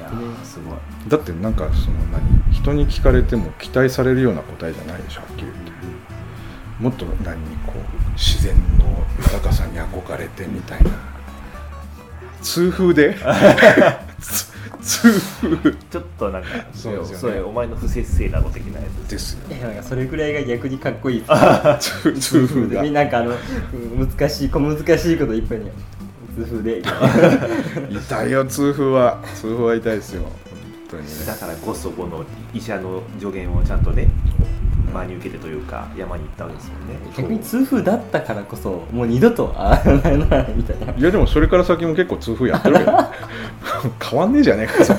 [0.00, 0.78] やーすごい。
[1.08, 5.76] だってなんかその何人に聞かれても期待されるような答えじゃないでしょはっきり言って。
[6.80, 7.78] もっと何こう
[8.12, 8.84] 自然の
[9.18, 10.90] 豊かさに憧れてみたいな。
[12.42, 13.16] 痛風で？
[14.86, 17.16] ちょっとなんかそうですよね。
[17.16, 19.10] それお前の不節制なの的なやつ。
[19.10, 21.78] ですよいやなんかそれぐらいが逆にかっこいい痛
[22.12, 22.82] 痛風が。
[22.82, 23.34] でなんかあの
[23.74, 25.70] うん難しい小難しいこといっぱいに
[26.36, 26.82] 痛風で
[27.90, 29.20] 痛いよ痛風は。
[29.34, 30.22] 痛風は痛いですよ。
[30.22, 30.30] 本
[30.90, 31.08] 当にね。
[31.26, 34.08] だからこそこの医者の助言をちゃんとね
[34.96, 36.94] 真に受けてというか山に行ったわけですもんね。
[37.16, 40.92] 逆に痛風だったからこそもう二度とああならないみたいな。
[40.92, 42.92] いやでもそれから先も結構痛風やってるけど
[44.10, 44.94] 変わんねえじゃねえかそ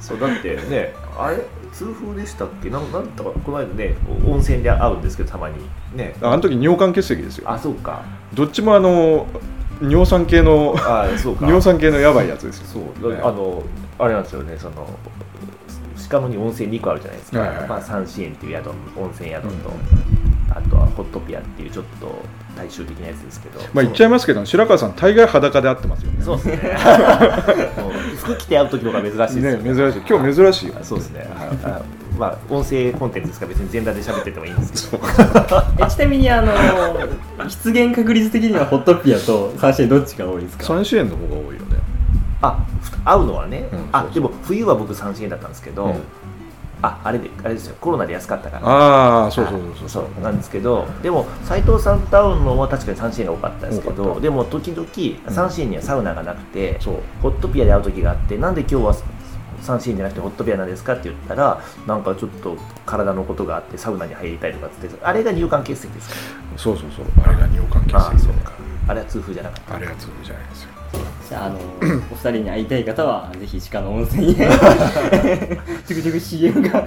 [0.00, 1.38] そうだってねあれ
[1.72, 2.70] 痛風でしたっけ？
[2.70, 3.94] なんなんとかこの間ね
[4.26, 5.56] 温泉で会うんですけどたまに。
[5.94, 6.14] ね。
[6.22, 7.50] あの時尿管結石ですよ。
[7.50, 8.02] あそうか。
[8.34, 9.26] どっちもあの
[9.82, 11.44] 尿酸系のあそうか。
[11.46, 12.82] 尿酸系のやばいやつですよ。
[13.02, 13.62] そう、ねあの
[13.98, 14.86] あれなんですよねその
[16.10, 17.58] 鹿野に温泉2個あるじゃないですか、はいはい。
[17.58, 19.56] はいまあ、三支園っていう宿温泉宿と、うん。
[20.50, 22.22] あとはホットピアっていうちょっと
[22.56, 23.60] 大衆的なやつですけど。
[23.74, 26.24] まあ言っちゃいますけど白川さん大概裸で会ってますよね。
[26.24, 26.58] そうですね。
[28.18, 29.74] 服着て会う時の方が珍しいですよね。
[29.74, 30.02] 珍しい。
[30.08, 30.74] 今日珍しいよ。
[30.82, 31.26] そうですね。
[32.18, 35.02] まあ音声コンテンツですから別に全裸で喋っててもいいんですけど。
[35.86, 36.52] えちなみにあの
[37.46, 40.64] 出現確率的にはホットピアとサンシャインどっちが多いですか？
[40.64, 41.75] 三支援の方が多いよね
[42.46, 46.02] あふ会うのはね、うんあでも冬は僕三支園だったんですけど、うん。
[46.82, 47.76] ああれであれですよ。
[47.80, 48.66] コロナで安かったから。
[48.68, 49.88] ああそうそうそうそう。
[49.88, 54.86] そうなんですけどでも斎藤さんと会うのは確かに三支園が多かったですけどでも時々
[55.30, 56.78] 三支園にはサウナがなくて、
[57.22, 58.94] ホットピアで会う時があってなんで今日は
[59.62, 66.16] 三支園じゃなくてホットピアなんですかって言ったらなんかちょっと体のことがあってサウナに入りたいとかってあれが乳管結石ですか？
[66.58, 67.06] そうそうそう。
[67.24, 68.28] あれが尿管結あ石
[68.86, 69.74] あれは痛風じゃなかった。
[69.76, 70.75] あれが痛風じゃないんですよ
[71.34, 71.58] ああの
[72.10, 74.48] お二人に会いたい方はぜひ鹿の温泉へ。
[75.86, 76.86] ちょくちょく CM が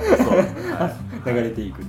[1.26, 1.84] 流れていく。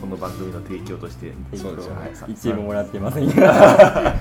[0.00, 2.12] この番組の提供としてそうですよね。
[2.28, 3.28] 一円ももらってません。
[3.34, 4.14] が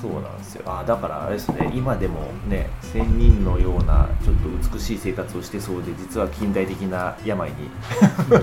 [0.00, 0.62] そうなんですよ。
[0.64, 7.56] あだからあれですね今でもね仙人のようなちょっと美しい生活をしてそうで実は近代的な病に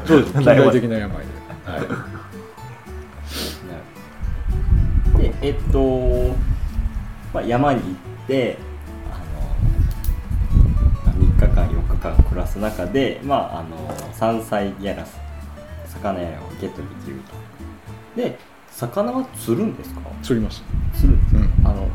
[0.06, 1.26] そうです近代的な病で、
[1.66, 1.82] はい、
[5.42, 6.36] えっと、
[7.34, 7.94] まあ、山に行っ
[8.28, 8.58] て
[9.12, 9.24] あの、
[11.06, 15.06] まあ、3日間4日間暮らす中で、まあ、あの山菜やら
[15.88, 17.18] 魚やらをゲットできる
[18.16, 18.22] と。
[18.22, 18.38] で
[18.72, 20.02] 魚は釣るんですか？
[20.22, 20.64] 釣ります。
[20.94, 21.68] 釣るんですか、うん。
[21.68, 21.88] あの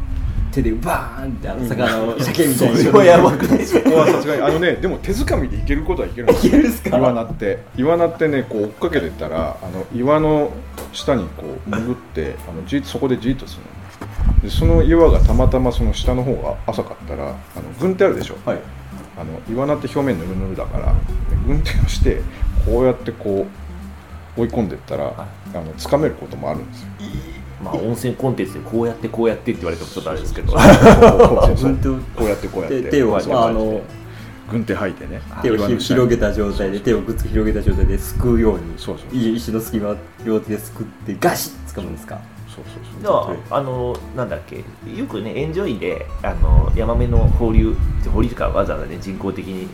[0.53, 3.07] 手でバーンってあの魚を鮭みたいに。
[3.07, 3.65] やばくない？
[3.65, 4.43] そこはさすがに。
[4.43, 6.97] あのねでも手づかみでいけることはいけるんですいけるんですか？
[6.97, 10.53] イワナってイワナってねこう追っかけてったらあの岩の
[10.93, 14.41] 下にこう潜ってあのじっそこでじっとするの。
[14.43, 17.37] でその岩がたまたまその下の方が浅かったらあの
[17.79, 18.37] 群ってあるでしょ？
[18.45, 18.59] はい。
[19.19, 20.95] あのイワナって表面ぬるぬるだから
[21.47, 22.23] 運転をして
[22.65, 23.60] こうやってこう
[24.37, 25.15] 追い込んでいったら、はい。
[25.57, 26.89] あの掴めることもあるんですよ。
[27.63, 30.53] まあ温泉コンテンツでこうやってこうやってって言われてもちょっとあれですけど。
[30.53, 32.83] こうやってこうやって。
[32.83, 33.81] で手を、まあ、あの
[34.51, 35.21] 軍手吐いてね。
[35.43, 42.21] 手を広げた状態で手をぐっつり広げた状態ですくうようにそうそうい石の隙間を両手ですくってガシッ掴むんですか？
[42.65, 43.39] そうそうそう。
[43.51, 44.65] あのなんだっけ
[44.97, 47.75] よくねエンジョイであのヤマメの放流
[48.13, 49.69] 放流とかわざわざね人工的に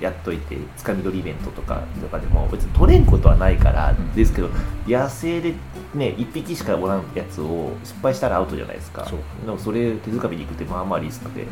[0.00, 4.14] やっといてつかみ取りイベントとかとかでも別に取れんことはないからん。
[4.14, 4.48] ですけど、
[4.86, 5.52] 野生で
[5.94, 9.04] ね1匹しかおらんやつを失敗したらアウトじゃないですか。
[9.44, 11.46] でもそれ手づかみに行くってまあまあリスクで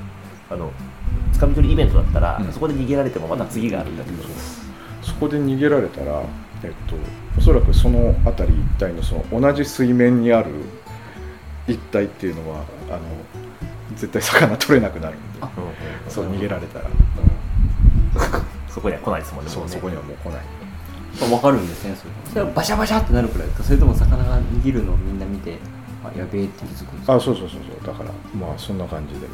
[0.51, 0.71] あの
[1.33, 2.53] つかみ取りイベントだったら、うん。
[2.53, 4.23] そこで逃げられてもまた次があるんだけど、
[5.03, 6.23] そこで逃げられたら、
[6.63, 6.97] えっと、
[7.37, 10.51] おそらくその辺り一帯のその同じ水面にある
[11.67, 13.01] 一帯っていうのはあの
[13.97, 15.39] 絶対魚取れなくなるんで。
[15.41, 16.87] あうんそう逃げられたら、
[18.69, 19.51] そこには来ないですもんね。
[19.51, 20.43] もねそうそこにはもう来ない。
[21.23, 22.11] あ分かるんですねそれ。
[22.31, 25.59] それはバシャバシャってなるくらいですかそれとも魚が握るのをみんな見て
[26.05, 27.15] あやべえって気づくんですか？
[27.15, 27.87] あそうそうそうそう。
[27.87, 29.27] だからまあそんな感じでね、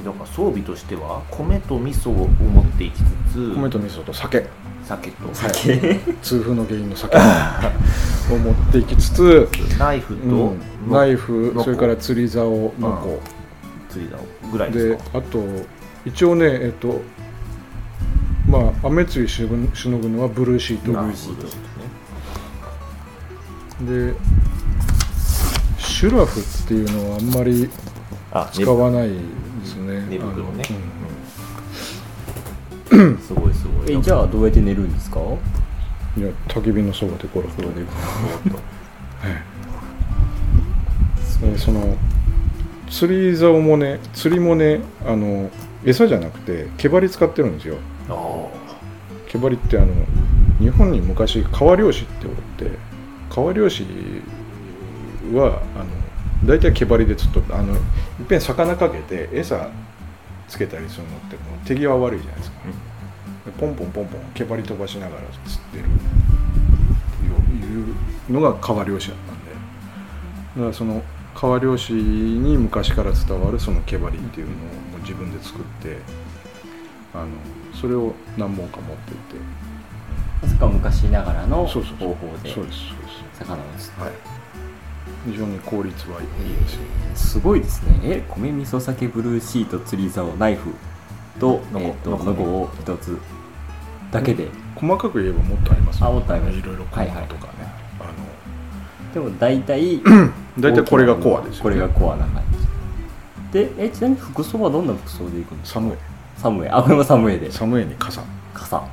[0.00, 4.46] えだから装備としては米と味噌を持っていきつつうん、米と味噌と酒。
[4.84, 5.34] 酒と。
[5.34, 6.00] 酒。
[6.22, 7.16] 痛風の原因の酒。
[8.32, 10.60] を持っていきつつ、ナイフと、うん。
[10.90, 13.20] ナイフそれから釣り竿のこ
[13.88, 15.44] 釣り竿ぐらいですでかあと
[16.06, 17.02] 一応ねえっと
[18.48, 20.92] まあ雨露しのぐしのぐのはブルーシート。
[20.92, 21.46] ブルーシート
[23.84, 24.14] で
[25.78, 27.68] シュラフっていうのはあんまり
[28.32, 29.14] あ使わないで
[29.64, 30.06] すね。
[30.08, 30.64] 寝袋ね。
[32.92, 33.92] あのすごいすごい。
[33.96, 35.20] えじゃあどうやって寝るんですか？
[35.20, 35.38] う
[36.18, 37.82] んいや焚き火のそばでゴロゴロそうで
[41.52, 41.96] でその
[42.90, 45.50] 釣り竿もね釣りもねあの
[45.84, 47.76] 餌じゃなくて毛針使ってるんですよ。
[49.28, 49.88] 毛針ってあの
[50.58, 52.32] 日本に昔川漁師っておっ
[52.68, 52.76] て
[53.30, 53.86] 川漁師
[55.32, 55.84] はあの
[56.44, 57.80] 大体毛針で釣っとってあのいっ
[58.28, 59.68] ぺん魚かけて餌
[60.48, 62.56] つけたりするのってもう手際悪いじゃないですか、
[63.46, 65.84] でポンポンポンポン毛針飛ばしながら釣ってる。
[65.84, 65.88] っ
[67.18, 69.50] ていうのが川漁師だったんで。
[70.56, 71.02] だからその
[71.34, 74.52] 川漁師に昔から伝わるその毛針っていうの
[74.96, 75.98] を自分で作って
[77.14, 77.28] あの
[77.78, 79.20] それを何本か持っていて。
[80.42, 81.84] まさか昔ながらの方法
[82.42, 83.44] で魚を釣って。
[83.44, 84.39] ですはい
[85.26, 86.80] 非常に効率はいいですよ
[87.14, 88.00] すごいですね。
[88.02, 90.70] え米味噌酒ブルーシート釣り竿ナイフ
[91.38, 93.18] とノコえっとノコを一つ
[94.10, 96.00] だけで、細かく言えばもっとあります。
[96.00, 97.52] よあもっとありますいろいろコアとかね、
[99.14, 102.42] でも大体あの大体これがコアですよ、ね、これがコアな感
[103.52, 105.80] じでえちなみに服装はどんな服装で行くんですか？
[105.80, 105.96] 寒い。
[106.36, 107.52] サムエあこれもサムエで。
[107.52, 108.22] 寒いに傘。
[108.54, 108.78] 傘。
[108.78, 108.88] はい。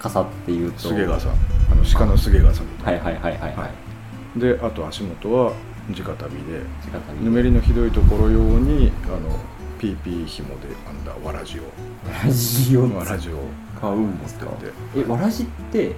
[0.00, 0.78] 傘っていうと。
[0.78, 1.28] すげ傘。
[1.28, 3.70] あの鹿のすげ傘みたな、はいいはいはいはいはい、はい
[4.36, 5.52] であと足元は
[5.88, 6.60] 直旅で
[7.22, 9.38] ぬめりのひどいところ用にあの
[9.78, 11.62] PP 紐で編んだわらじを。
[12.24, 13.38] ラジオわらじを
[13.80, 14.46] 買うんですか？
[14.96, 15.94] えわらじって、はい。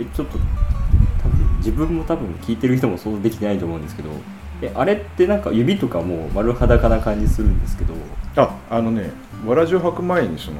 [0.00, 0.38] えちょっと
[1.22, 4.10] 多分自分も多分聞いてる人も想像できてないと思うんですけど
[4.60, 7.94] えあれってなんか指とかもう丸裸な感じするんですけど。
[8.36, 9.10] ああのね
[9.46, 10.58] わらじを履く前にその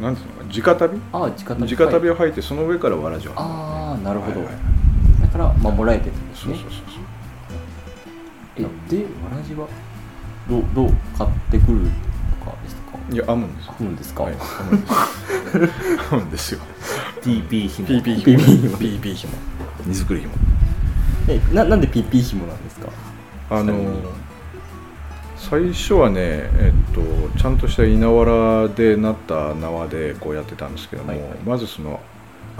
[0.00, 1.00] なんていうのか直旅？
[1.12, 1.76] ああ直旅。
[1.76, 3.40] 直旅を履いてその上からわらじを履く。
[3.40, 4.60] ああなるほど、はいはいだ
[5.40, 6.56] から守られてるんですね。
[8.56, 8.66] えで
[9.04, 9.66] わらじは？
[10.48, 10.92] どうどう？
[11.16, 11.88] 買ってくる
[12.44, 12.98] とかですとか？
[13.10, 13.74] いや編むんですよ。
[13.78, 15.00] あるんですか、はい編むんですよ。
[16.10, 16.60] 編むんですよ。
[17.22, 17.88] TP 紐。
[17.88, 18.38] PP 紐。
[18.38, 18.76] PP 紐。
[18.76, 19.32] PP 紐。
[19.86, 20.32] 荷造り紐。
[21.28, 22.88] えななんで PP 紐なんですか？
[23.50, 23.74] あの
[25.36, 27.00] 最初はねえっと
[27.38, 31.30] ちゃんとした稲わらでなった縄でこうやってたんですけども、はいはい。
[31.46, 31.98] まずその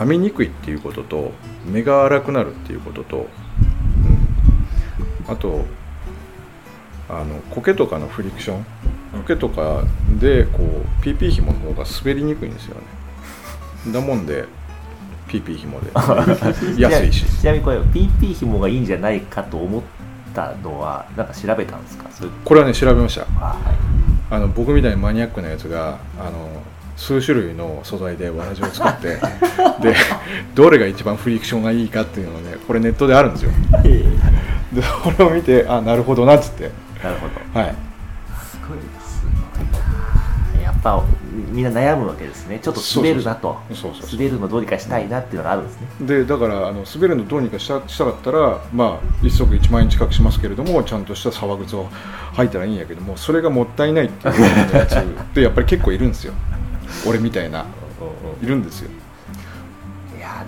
[0.01, 1.33] 編みにくいっていうことと
[1.67, 3.27] 目が荒くなるっていうことと、
[5.27, 5.65] うん、あと
[7.09, 8.65] あの苔とかのフリクション
[9.27, 9.85] 苔とか
[10.21, 13.93] でこう PP 紐の方が滑りにくいんですよね。
[13.93, 14.45] だもんで
[15.29, 15.91] PP 紐で。
[16.81, 17.25] 安いし。
[17.41, 19.83] ちなみにこれ PP 紐がいいんじゃないかと思っ
[20.35, 22.09] たのはなんか調べたんですか？
[22.45, 23.27] これはね調べました。
[23.41, 23.57] あはい。
[24.31, 26.63] あの僕みたいにマニアックなやつがあの
[27.01, 29.17] 数種類の素材でわらじを作って
[29.81, 29.97] で
[30.55, 33.51] どれが一番フリクションがいいかっていうのをねこれネットであるんですよ。
[33.83, 36.71] でそれを見てあなるほどなっつって。
[37.03, 37.59] なるほど。
[37.59, 37.75] はい。
[38.51, 41.03] すごいすごいなやっぱ
[41.51, 42.59] みんな悩むわけですね。
[42.63, 43.59] ちょっと滑るなと。
[43.73, 45.89] そうそうそう滑るのどうにかしたいなっていうのがあるんですね。
[46.03, 51.89] でだからあの滑るのどうにかしたしたかったらまあ一足1万円近くしますけれどもちゃんとした革靴を
[52.35, 56.35] 履いたらいいんやけどもそれがもったいないっていうやつってやっぱり結構いるんですよ
[57.07, 57.64] 俺みたいな
[58.40, 58.90] うんいるんですよ。
[60.16, 60.44] いや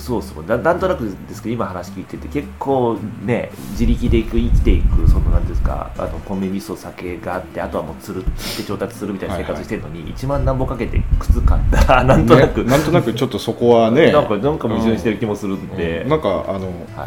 [0.00, 0.44] そうそう。
[0.44, 5.90] ななんとなくですけど今話聞いてて結構ね自力でいく生きていくそのなんですか？
[5.96, 16.08] あの米味噌酒があってあとはもうつるって調達するみたいな生活してるのに、1万何本かけて靴買ったらなんとなく、ねなんとなくちょっとそこはね なんかなんか矛盾してる気もするんで、うん。
[16.08, 17.06] なんかあのは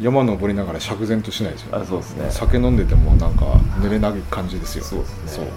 [0.00, 2.26] い、山登りながら釈然としないですよあそうですね。
[2.30, 3.44] 酒飲んでてもなんか
[3.80, 5.48] 寝れない感じですよそうですね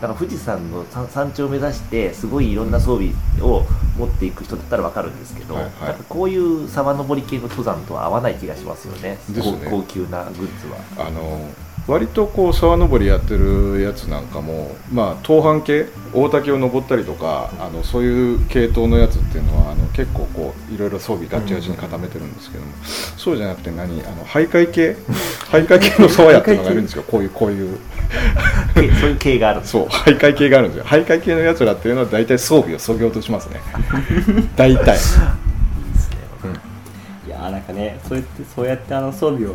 [0.00, 3.64] だから富士山の山山頂を目指してすごいいろんな装備を
[3.96, 5.72] 持っていく人だったら分かるんですけど、はいはい。
[5.88, 9.10] なんかこういう沢登り系の登山とは合わない気がしますよね。
[9.12, 9.18] ね。
[9.34, 11.06] 高高級なグッズは。
[11.06, 11.50] あの
[11.88, 15.86] 割とこう沢登りやってるやつなんかもまあ登攀系？
[16.12, 24.00] 大岳を登ったりとかあのそういう系統のやつっていうのはあの結構こういろいろ装備ガッチガチに固めてるんですけども、そうじゃなくて何？
[24.02, 24.96] あの徘徊系？
[25.50, 27.02] 徘徊系の沢屋っていうのがいるんですよ。
[27.02, 28.01] こういうこういうけ
[28.74, 29.60] そういう系 がある。
[29.64, 30.84] そう徘徊系があるんですよ。
[30.84, 33.60] 徘徊系のやつらっていうのは大体装備をそぎ落としますね。
[34.56, 34.96] 大体。
[37.26, 39.54] いやーなんかねそうやってそうやってあの装備を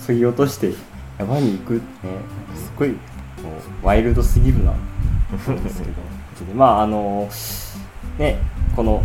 [0.00, 0.72] 削ぎ落として
[1.18, 2.14] 山に行くってね
[2.54, 2.94] すごい
[3.82, 4.72] ワイルドすぎるな。
[4.72, 4.76] と
[5.50, 5.92] 思うんですけど。
[6.46, 7.28] でまああの
[8.18, 8.38] ね
[8.74, 9.02] この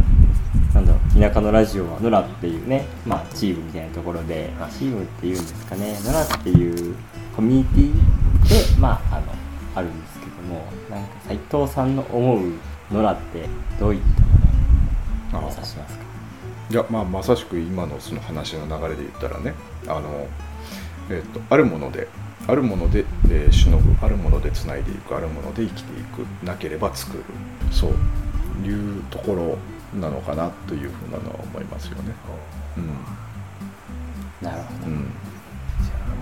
[0.73, 6.95] なんだろう田舎のラジオはノラっていうね、まあ、チームみたいなところで、まあ、チームっていうんですかねノラっていう
[7.37, 9.27] コミュニティでまああの
[9.75, 12.51] あるんですけどもなんか斉藤さんの思う
[12.91, 13.47] ノラって
[13.79, 14.01] どういっ
[15.29, 16.03] たものを指しますか？
[16.71, 19.53] いやまあまさしく今のその話の流れで言ったらね
[19.87, 20.27] あの、
[21.11, 22.07] えっとあるもので
[22.47, 27.23] あるもので、えー、しのぐあるものでつないでいくあるもので生きていくなければ作る。
[27.71, 27.91] そう
[28.65, 29.59] いうところ
[29.99, 32.15] なのかなというふうなのは思いますよね。
[34.41, 34.87] なるほど。
[34.87, 35.11] うん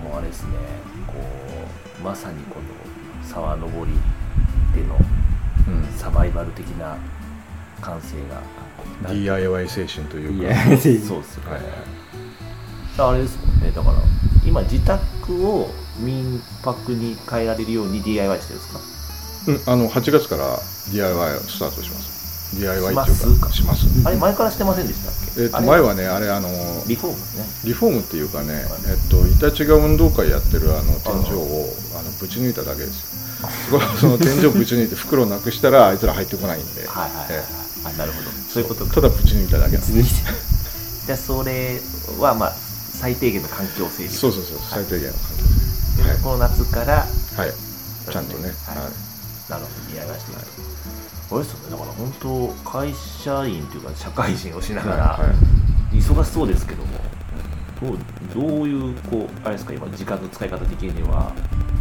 [0.06, 0.50] もうあれですね
[1.06, 1.14] こ
[2.00, 2.66] うまさにこの
[3.28, 3.92] 沢登り
[4.80, 4.96] での
[5.68, 5.98] うん。
[5.98, 6.96] サバイバル的な
[7.80, 8.40] 感性が。
[9.12, 10.54] DIY 精神というか。
[10.64, 11.62] そうですよね、はい
[12.98, 13.70] あれですもんね。
[13.72, 13.96] だから
[14.46, 18.72] 今自宅を民泊に変えられるように DIY してるんです
[19.44, 19.74] か？
[19.74, 20.58] うん、あの8月から
[20.90, 22.15] DIY をスタートします
[22.54, 25.42] DIY っていうかしますあれ前からしてませんでしたっけ？
[25.42, 26.48] えっと前はねあれあの
[26.86, 27.44] リフォームですね。
[27.64, 33.48] リフォームっていうかね、えっと、イタチが運動会やってるあの天井をあのぶち抜いただけですよ。
[33.70, 37.44] そこその天井ぶち抜いて袋なくしたらあいつら入ってこないんで、はいはい
[37.84, 38.30] あなるほど。
[38.52, 38.94] そういうことか。
[38.94, 40.02] ただぶち抜いただけなんで。
[40.02, 40.24] す
[41.06, 41.80] じゃあそれ
[42.18, 42.52] はまあ
[42.98, 44.08] 最低限の環境整備。
[44.08, 47.06] そうそうそう最低限の感じです、はいこの夏から
[47.36, 47.52] はい、
[48.10, 48.78] ちゃんとね、はい。
[48.78, 48.92] はい。
[49.48, 49.92] なるほど。
[49.92, 50.32] DIY して。
[50.32, 50.34] い。
[50.34, 50.46] くと、
[51.30, 55.18] あれですよねだから本当会社員というか社会人をしながら、
[55.92, 56.98] 忙しそうですけども
[57.82, 61.32] どうどういうこうあれですか今時間の使い方的には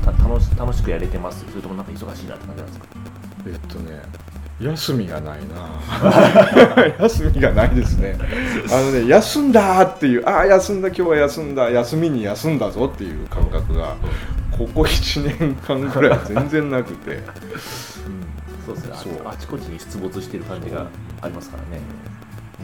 [0.04, 1.46] た楽し楽しくやれてます？
[1.50, 2.86] それともなんか忙しいなって感じなんですか？
[3.48, 4.02] えっとね
[4.60, 6.96] 休みがないな。
[7.00, 8.18] 休みがないですね。
[8.72, 13.96] あのね休んだっていうああ休んだ今日は休んだ休みに休んだぞっていう感覚が
[14.58, 17.22] ここ1年間ぐらい全然なくて、
[18.96, 19.22] そう。
[19.26, 20.88] ああちこちに出没してる感じが
[21.22, 21.82] ありますからね。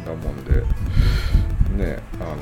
[0.06, 0.62] だもんで
[1.84, 2.36] ねあの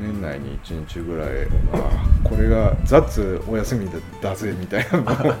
[0.00, 3.88] 年内に1日ぐらいあこれが雑お休み
[4.20, 5.34] だぜみたいなのを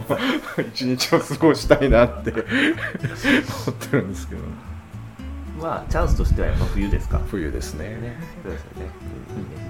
[0.72, 2.44] 一日を過ごしたいなって 思っ
[3.74, 4.40] てるんですけど。
[5.60, 7.20] まあチャンスとしてはやっぱ冬ですか。
[7.30, 7.90] 冬ですね。
[7.90, 8.90] ねそうですよね、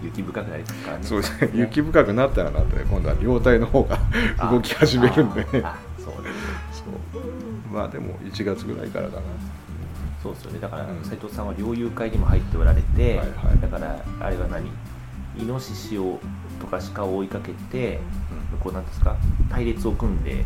[0.03, 1.05] 雪深くなりますからね。
[1.05, 1.51] そうですね。
[1.53, 3.99] 雪深くなったらなって今度は両体の方が
[4.39, 5.45] あ動き始めるんで
[7.73, 9.23] まあでも1月ぐらいからだな。
[10.23, 10.61] そうですよね。
[10.61, 11.05] だからうん。
[11.05, 13.61] 斉藤さんは猟友会にも入っておられて、はいはい。
[13.61, 14.71] だからあれは何？
[15.39, 16.19] イノシシを
[16.61, 17.99] とか鹿を追いかけて、
[18.61, 19.17] こうなんですか？
[19.51, 20.45] 隊列を組んで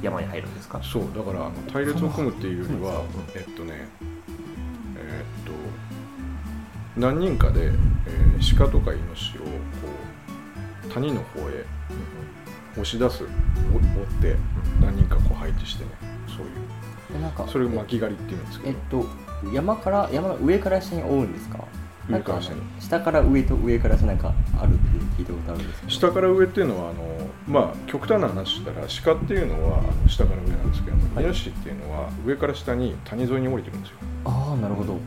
[0.00, 0.80] 山に入るんですか？
[0.82, 3.02] そうだからあの隊列を組むっていうよりは
[3.34, 3.88] えっとね
[4.96, 5.52] えっと
[7.00, 9.48] 何人かで、えー鹿とかイノシシをこ
[10.86, 11.64] う谷の方へ
[12.72, 13.24] 押し出す
[13.74, 14.36] お追って
[14.80, 15.90] 何人かこう配置してね
[16.28, 16.67] そういう
[17.20, 19.08] なんかそれを巻き狩りっていうんですけえっどと
[19.52, 21.64] 山から山の上から下に追うんですか？
[22.08, 24.82] 上から下になんか下から上と上から下なんかあるって
[25.18, 25.92] 聞いたことあるんですけど。
[25.92, 27.02] 下から上っていうのはあの
[27.46, 31.24] まあ極端な話したら鹿っていうのはあの下から上なんですけども、はい。
[31.24, 33.96] イノシシっていうのは上から下に谷沿いに降りてくるんですよ。
[34.24, 34.98] ああなるほど。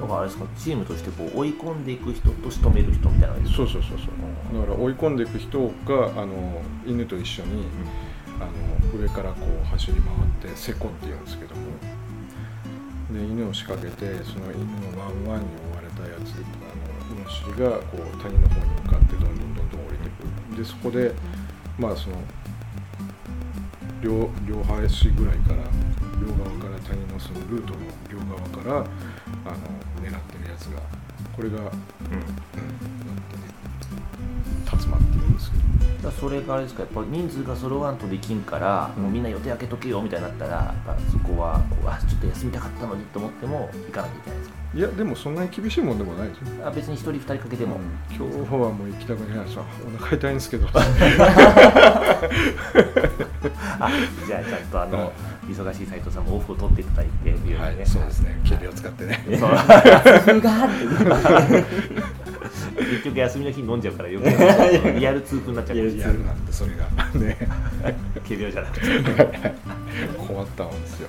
[0.00, 0.46] だからあれですか？
[0.58, 4.60] チームとしてこう追い込んでいく人と仕留める人みたいなそうそうそうそう。
[4.60, 7.64] だから追い込んでいく人があの犬と一緒に、
[8.40, 11.62] あの上からこう走り回って「せこ」って言うんですけども。
[13.12, 20.56] で犬を仕掛けてその犬のワンワンに追われたやつあのイノシシがこう谷の方に向かってどんどんどんどん降りてくる。
[20.58, 21.14] でそこで
[21.78, 22.16] まあその
[24.02, 25.62] 両両端ぐらいから
[26.20, 27.80] 両側から谷のそのルートの
[28.10, 28.78] 両側から
[29.44, 29.56] あの
[30.02, 30.80] 狙ってるやつが
[31.36, 31.64] これが、うん、
[34.64, 35.66] 竜馬っていうんですけど。
[36.02, 44.35] だそれがあれですかやっぱ人数が揃わんとできんから、もうみんな予定開けとけよみたいになったらやっぱそこはこうあちょっと休みたかったのにと思っても行かなきゃいけない
[44.76, 46.66] いやでもそんなに厳しいもんでもないですよ。
[46.66, 50.68] あ別に一人二人かけても、今日はもう行きたくないですわお腹痛いんですけど。
[53.78, 53.90] あ
[54.26, 55.10] じゃあちゃんとあの、
[55.48, 58.38] 忙しい斉藤さんもオフを取っていただいてね、はいそうですね。
[58.44, 59.24] 毛を使ってね。
[59.40, 59.50] そう。
[62.76, 66.84] 結 局休みの日に飲んじゃうから余計なリアル痛風になっちゃうかもしれなんてそれが。
[67.18, 67.48] ね
[68.28, 68.86] 仮病じゃなくて。
[70.28, 71.08] 困ったんですよ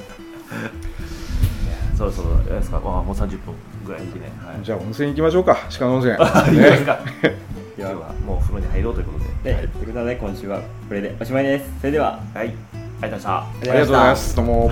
[1.98, 2.78] そろそろあれですか。
[2.78, 5.58] あもう30分ぐらいでね、はい、じゃあ温泉行きましょうか。
[5.80, 6.14] 鹿の温泉。
[6.56, 7.00] いいですねか。
[7.78, 9.54] 今日はもうお風呂に入ろうということで。
[9.56, 11.66] でということで今週はこれでおしまいです。
[11.80, 12.20] それでは。
[12.34, 12.48] はい。
[12.48, 12.62] ありがとう
[13.02, 13.32] ございました。
[13.32, 14.36] あありがとうございます。
[14.36, 14.72] どうも